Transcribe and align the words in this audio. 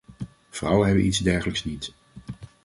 Vrouwen 0.49 0.85
hebben 0.87 1.05
iets 1.05 1.19
dergelijks 1.19 1.63
niet. 1.65 1.93